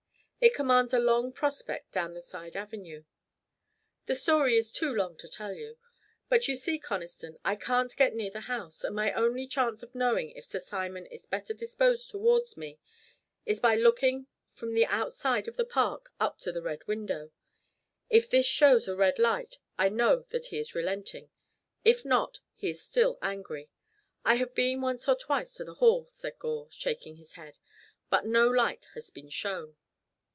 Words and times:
It 0.43 0.55
commands 0.55 0.91
a 0.91 0.97
long 0.97 1.31
prospect 1.33 1.91
down 1.91 2.15
the 2.15 2.21
side 2.23 2.55
avenue. 2.55 3.03
The 4.07 4.15
story 4.15 4.57
is 4.57 4.71
too 4.71 4.91
long 4.91 5.15
to 5.17 5.29
tell 5.29 5.53
you. 5.53 5.77
But, 6.29 6.47
you 6.47 6.55
see, 6.55 6.79
Conniston, 6.79 7.37
I 7.45 7.55
can't 7.55 7.95
get 7.95 8.15
near 8.15 8.31
the 8.31 8.39
house, 8.49 8.83
and 8.83 8.95
my 8.95 9.13
only 9.13 9.45
chance 9.45 9.83
of 9.83 9.93
knowing 9.93 10.31
if 10.31 10.43
Sir 10.45 10.57
Simon 10.57 11.05
is 11.05 11.27
better 11.27 11.53
disposed 11.53 12.09
towards 12.09 12.57
me 12.57 12.79
is 13.45 13.59
by 13.59 13.75
looking 13.75 14.25
from 14.51 14.73
the 14.73 14.87
outside 14.87 15.47
of 15.47 15.57
the 15.57 15.63
park 15.63 16.09
up 16.19 16.39
to 16.39 16.51
the 16.51 16.63
Red 16.63 16.87
Window. 16.87 17.29
If 18.09 18.27
this 18.27 18.47
shows 18.47 18.87
a 18.87 18.95
red 18.95 19.19
light 19.19 19.59
I 19.77 19.89
know 19.89 20.25
that 20.29 20.47
he 20.47 20.57
is 20.57 20.73
relenting; 20.73 21.29
if 21.85 22.03
not, 22.03 22.39
he 22.55 22.71
is 22.71 22.83
still 22.83 23.19
angry. 23.21 23.69
I 24.25 24.33
have 24.37 24.55
been 24.55 24.81
once 24.81 25.07
or 25.07 25.15
twice 25.15 25.53
to 25.57 25.65
the 25.65 25.75
Hall," 25.75 26.07
said 26.09 26.39
Gore, 26.39 26.67
shaking 26.71 27.17
his 27.17 27.33
head, 27.33 27.59
"but 28.09 28.25
no 28.25 28.47
light 28.47 28.87
has 28.95 29.11
been 29.11 29.29
shown." 29.29 29.77